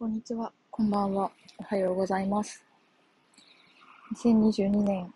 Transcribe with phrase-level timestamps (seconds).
[0.00, 2.64] こんにちは、こんばんは、おはようございます。
[4.14, 5.12] 2022年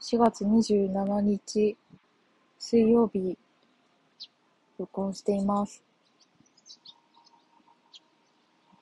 [0.00, 1.76] 4月27日
[2.56, 3.36] 水曜日、
[4.78, 5.82] 録音しています。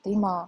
[0.05, 0.47] 今、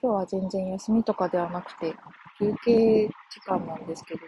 [0.00, 1.94] 今日は全然休みとかではなくて、
[2.38, 4.20] 休憩時間なんですけど、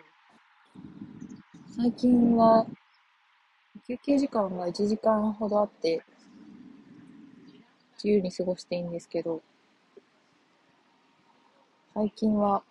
[1.79, 2.66] 最近は
[3.86, 6.04] 休憩時間が1時間ほどあって、
[8.05, 9.41] 自由に過ごしていいんですけど、
[11.95, 12.62] 最近は、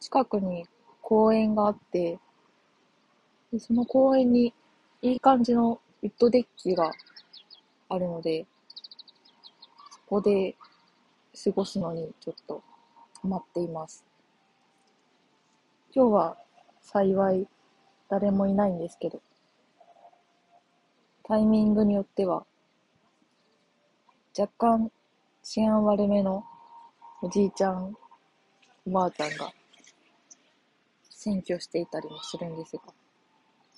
[0.00, 0.66] 近くに
[1.02, 2.18] 公園があって、
[3.52, 4.54] でその公園に
[5.02, 6.92] いい感じのウッドデッキが
[7.90, 8.46] あるので、
[9.90, 10.56] そこで
[11.44, 12.62] 過ごすのにちょっと
[13.20, 14.02] ハマっています。
[15.94, 16.38] 今日は
[16.80, 17.46] 幸い
[18.08, 19.20] 誰もいないんですけど、
[21.24, 22.46] タイミングによっては
[24.36, 24.90] 若干
[25.44, 26.44] 治安悪めの
[27.22, 27.94] おじいちゃん、
[28.84, 29.52] おばあちゃんが
[31.08, 32.82] 占拠していたりもするんですが、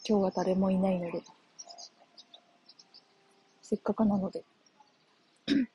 [0.08, 1.22] 今日は誰もいないので、
[3.61, 4.45] せっかくなので、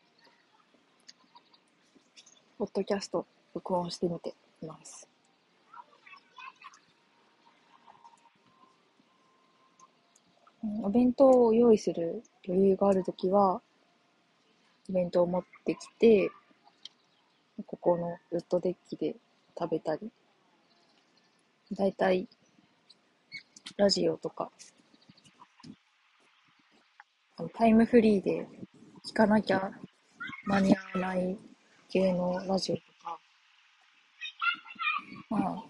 [2.58, 4.34] ポッドキャスト録音してみて
[4.64, 5.08] います。
[10.82, 13.62] お弁当を用意する余裕があるときは、
[14.90, 16.30] お弁当を持ってきて、
[17.66, 19.16] ここのウッドデッキで
[19.58, 20.12] 食べたり、
[21.74, 22.28] だいたい
[23.78, 24.52] ラジオとか、
[27.54, 28.48] タイムフリーで
[29.06, 29.72] 聞かなきゃ
[30.46, 31.38] 間に合わない
[31.90, 33.20] 系のラジオとか、
[35.30, 35.64] まあ、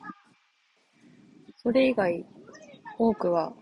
[1.57, 2.25] それ以外、
[2.97, 3.53] 多くは、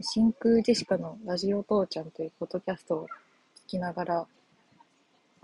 [0.00, 3.06] 真空ジェシカのラジオ父ちゃんというポッドキャストを
[3.74, 4.28] きながら、お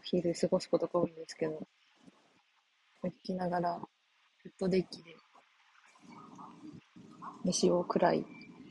[0.03, 1.67] 昼過ごすことが多いんですけど、
[3.03, 3.81] 聞きながら、ウ
[4.49, 5.17] ッドデッキで、
[7.45, 8.25] 飯を食らい。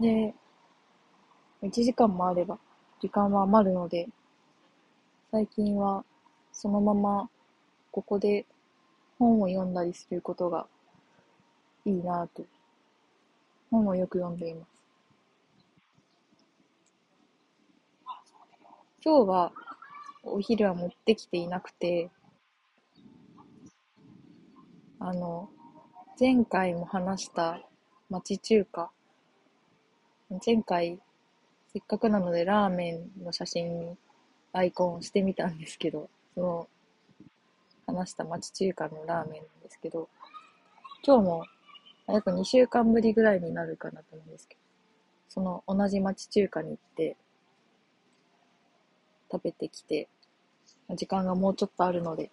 [0.00, 0.34] で、
[1.62, 2.58] 1時間もあれば、
[3.00, 4.08] 時間は余るので、
[5.30, 6.04] 最近は、
[6.50, 7.30] そのまま、
[7.92, 8.44] ここで
[9.20, 10.66] 本を読んだりすることが
[11.84, 12.44] いいなぁと、
[13.70, 14.85] 本をよく読んでいます。
[19.04, 19.52] 今日は
[20.22, 22.10] お昼は持ってきていなくて、
[24.98, 25.48] あの、
[26.18, 27.60] 前回も話した
[28.10, 28.90] 町中華。
[30.44, 30.98] 前回、
[31.72, 33.96] せっかくなのでラーメンの写真に
[34.52, 36.68] アイコンをしてみたんですけど、その
[37.86, 40.08] 話した町中華のラーメンなんですけど、
[41.04, 41.44] 今日も
[42.08, 44.60] 約2週間ぶりぐらいになるかなと思うんですけど、
[45.28, 47.16] その同じ町中華に行って、
[49.36, 50.08] 食べてきて、
[50.96, 52.30] 時間がもうちょっとあるので、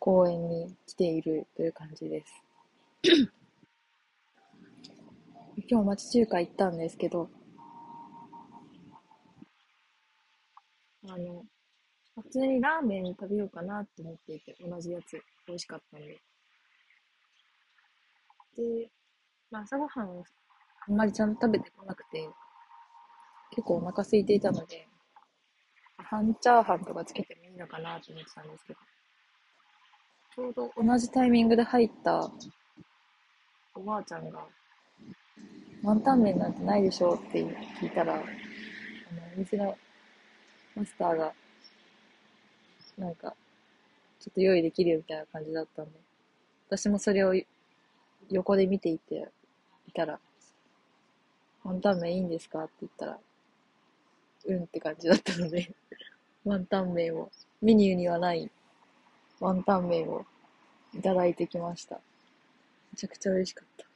[0.00, 2.42] 公園に来ているという感じです。
[5.68, 7.30] 今日町中華行ったんですけど、
[11.08, 11.44] あの、
[12.16, 16.20] 普通にラーメン食べようかなって思っていて、同じやつ、美味しかったんで。
[18.56, 18.90] で、
[19.50, 20.24] まあ、朝ごはんを
[20.88, 22.28] あんまりちゃんと食べてこなくて、
[23.50, 24.88] 結構お腹空いていたので、
[26.08, 28.78] 半チャーハンとかつけてもいいのかなと思ってたんですけど、
[30.34, 32.30] ちょうど同じタイミングで入った
[33.74, 34.46] おばあちゃんが、
[35.82, 37.44] ワンタン麺なんてないでしょって
[37.80, 38.22] 聞いたら、あの、
[39.34, 39.76] お店の
[40.76, 41.32] マスターが、
[42.98, 43.34] なんか、
[44.20, 45.90] ちょっと用意できるよみたいな感じだったんで、
[46.68, 47.34] 私もそれを
[48.30, 49.28] 横で見ていて、
[49.88, 50.20] いたら、
[51.64, 53.18] ワンタン麺いいんですかって言ったら、
[54.46, 55.74] うんって感じだったので、
[56.44, 57.30] ワンタン麺を、
[57.60, 58.50] メニューにはない
[59.40, 60.24] ワンタン麺を
[60.94, 62.00] いただいてきました。
[62.92, 63.86] めちゃくちゃ嬉しかった。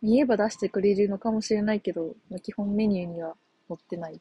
[0.00, 3.36] 見えば出してくれるのかもしれないけど、まあ、基本メニューには
[3.68, 4.20] 載ってない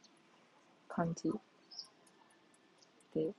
[0.88, 1.32] 感じ
[3.14, 3.34] で。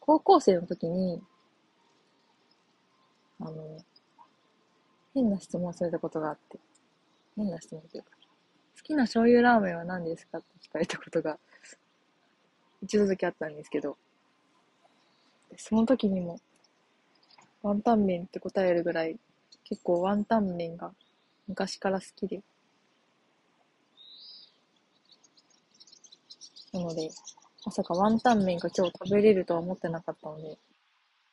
[0.00, 1.20] 高校生の時に、
[3.40, 3.78] あの、
[5.16, 6.58] 変な質問されたことがあって、
[7.36, 8.10] 変な質問というか、
[8.76, 11.38] 好きな醤油ラーメンは何ですかって聞かれたことが
[12.82, 13.96] 一度だけあったんですけど、
[15.56, 16.38] その時にも
[17.62, 19.18] ワンタン麺って答えるぐらい
[19.64, 20.92] 結構ワンタン麺が
[21.48, 22.42] 昔から好きで、
[26.74, 27.08] なので、
[27.64, 30.58] まさかワンタン麺が今日食べれるとは思ってなかったので、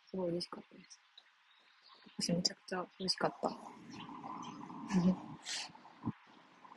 [0.10, 1.00] すごい嬉しかったです。
[2.24, 3.52] 私めちゃくちゃ美味しかった。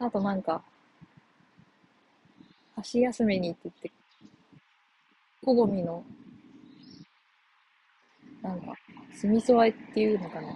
[0.05, 0.61] あとなんか、
[2.75, 3.93] 箸休めにってって、
[5.45, 6.03] 小ごみの、
[8.43, 8.75] なんか、
[9.15, 10.49] 酢味噌あえっていうのかな。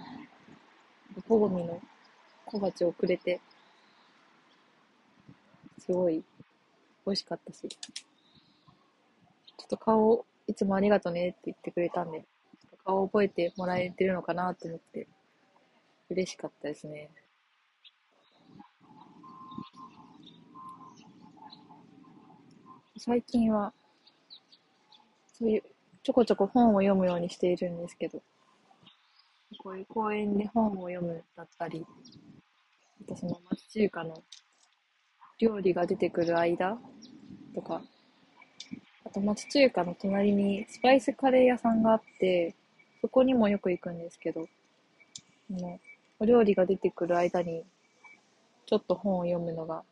[1.25, 1.79] 小ごみの
[2.45, 3.39] 小鉢をくれて、
[5.79, 6.21] すごい
[7.05, 7.77] 美味しかったし、ちょ
[9.63, 12.25] っと顔、いつもありがとねって言ってくれたんで、
[12.85, 15.07] ちょっと顔覚えてもらえてるのかなと思って、
[16.09, 17.09] 嬉しかったですね。
[22.97, 23.73] 最近は、
[25.33, 25.63] そういう、
[26.03, 28.21] ちょこちょこ本を読むようにしているんですけど、
[29.57, 31.85] こういう公園で本を読むだったり、
[33.03, 34.23] あとその町中華の
[35.39, 36.77] 料理が出てくる間
[37.55, 37.81] とか、
[39.03, 42.55] あと町中華の隣にスパイスカレー屋さんがあって、
[43.01, 44.47] そこにもよく行くんですけど、
[45.49, 45.79] の
[46.19, 47.65] お料理が出てくる間に、
[48.67, 49.83] ちょっと本を読むのが、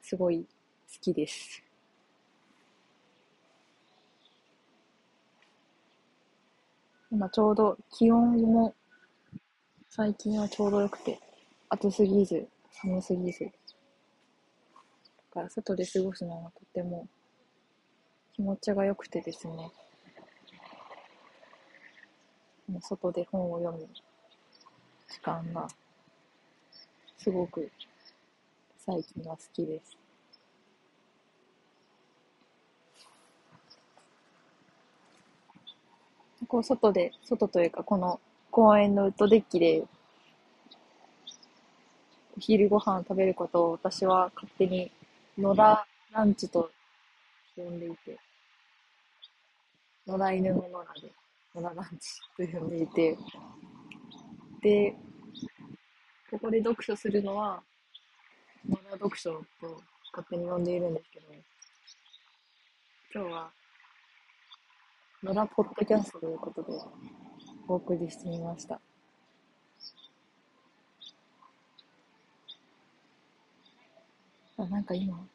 [0.00, 0.46] すごい
[0.94, 1.62] 好きです。
[7.10, 8.74] 今ちょうど気温も
[9.88, 11.18] 最近はちょうど良くて、
[11.68, 13.44] 暑すぎず、寒すぎず。
[13.44, 13.50] だ
[15.32, 17.08] から外で過ごすのがとても
[18.34, 19.72] 気持ちが良くてですね。
[22.80, 23.88] 外で本を読む
[25.08, 25.66] 時間が
[27.16, 27.70] すごく
[28.76, 29.96] 最近は好きです。
[36.46, 38.20] こう外で、外というかこの
[38.50, 39.84] 公園のウッドデッキで
[42.36, 44.90] お昼ご飯を食べることを私は勝手に
[45.36, 46.70] 野良ランチと
[47.56, 48.18] 呼んでいて、
[50.06, 51.12] 野良犬の野良で
[51.60, 53.18] 野良ランチと呼んでいて、
[54.62, 54.94] で、
[56.30, 57.62] ここで読書するのは
[58.68, 59.82] 野良読書と
[60.12, 61.26] 勝手に呼んでいるんですけど、
[63.14, 63.50] 今日は
[65.22, 66.68] 野良ポッドキャストということで、
[67.66, 68.80] お送りしてみました。
[74.58, 75.26] あなんか今、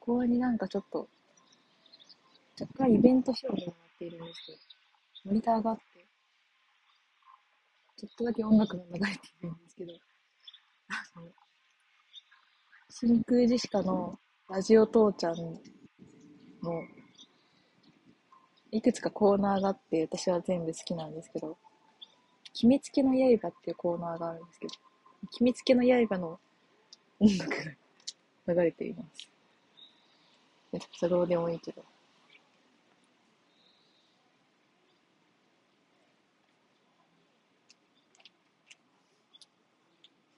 [0.00, 1.08] 公園になんかちょっと、
[2.58, 4.58] 若干イベント仕様になているんですけど、
[5.26, 5.82] モニターがあって、
[7.96, 9.92] ちょっとだけ音楽が流れているんですけど、
[10.88, 11.28] あの、
[12.90, 14.18] 真空ジェシカの
[14.48, 16.82] ラジオ父ちゃんの
[18.72, 21.56] いくつかコーナーがあって、私は全部好きなんですけど、
[22.54, 24.74] 決めつけの刃っていうコーナーがあるんですけど、
[25.30, 26.40] 決めつけの刃の
[27.20, 27.50] 音楽
[28.46, 29.28] が流れています。
[30.72, 31.84] めちゃくちゃどうでもいいけど。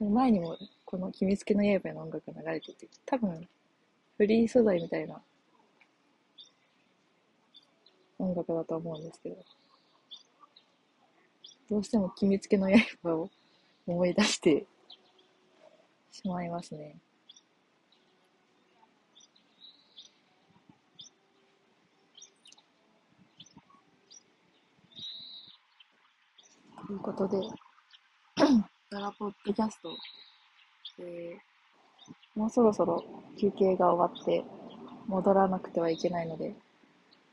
[0.00, 3.48] 前にもこの決めつけの刃の音楽が流れてて、多分
[4.16, 5.20] フリー素材みたいな
[8.18, 9.36] 音楽だと思うんですけど、
[11.70, 12.68] どうしても決めつけの
[13.02, 13.30] 刃を
[13.86, 14.66] 思い出して
[16.12, 16.96] しまいますね。
[26.86, 27.38] ということで、
[28.94, 29.90] ガラポッドキャスト、
[31.00, 33.02] えー、もうそろそろ
[33.36, 34.44] 休憩が終わって
[35.08, 36.54] 戻らなくてはいけないので、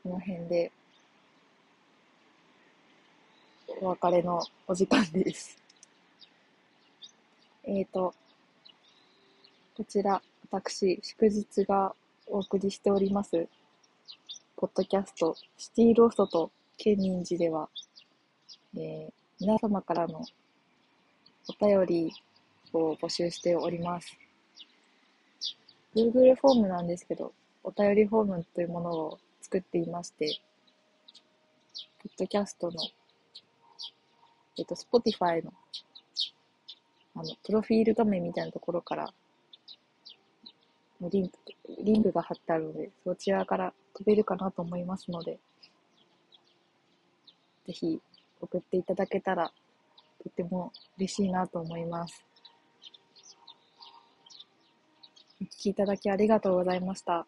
[0.02, 0.72] この辺で
[3.80, 5.56] お別れのお時間です。
[7.62, 8.12] えっ、ー、と、
[9.76, 11.94] こちら、私、祝日が
[12.26, 13.46] お送りしております、
[14.56, 17.68] ポッドキャスト、シティローストとケンニンジでは、
[18.76, 20.26] えー、皆様からの
[21.48, 22.12] お便り
[22.72, 24.16] を募集しております。
[25.94, 27.32] Google フォームなんですけど、
[27.64, 30.40] お便りフォームというものを作っていまして、
[32.02, 32.74] ポッドキャストの、
[34.58, 35.52] えっと、Spotify の、
[37.14, 39.12] あの、プロフィール画面みたいなところから、
[41.00, 41.38] リンク、
[41.82, 45.38] リンクが貼ってあるので、そちらから飛べるかなと思いますので、
[47.66, 48.00] ぜひ
[48.40, 49.52] 送っていただけたら、
[50.22, 52.24] とても嬉しいなと思います。
[55.40, 57.26] お聞きいただきありがとうございました。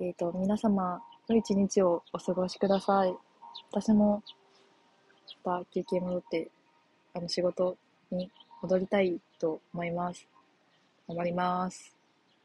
[0.00, 3.14] えっ、ー、と、皆様、良い一日をお過ごしください。
[3.70, 4.22] 私も、
[5.44, 6.50] また休憩戻って、
[7.14, 7.76] あの、仕事
[8.10, 8.30] に
[8.62, 10.26] 戻りたいと思います。
[11.06, 11.97] 頑張ります。